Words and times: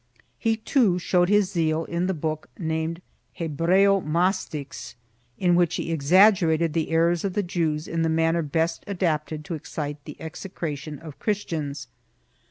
He 0.39 0.57
too 0.57 0.97
showed 0.97 1.29
his 1.29 1.51
zeal 1.51 1.85
in 1.85 2.07
the 2.07 2.15
book 2.15 2.49
named 2.57 3.03
Hebrceomastix, 3.37 4.95
in 5.37 5.53
which 5.53 5.75
he 5.75 5.91
exaggerated 5.91 6.73
the 6.73 6.89
errors 6.89 7.23
of 7.23 7.33
the 7.33 7.43
Jews 7.43 7.87
in 7.87 8.01
the 8.01 8.09
manner 8.09 8.41
best 8.41 8.83
adapted 8.87 9.45
to 9.45 9.53
excite 9.53 10.03
the 10.05 10.19
execration 10.19 10.97
of 10.97 11.19
Christians. 11.19 11.87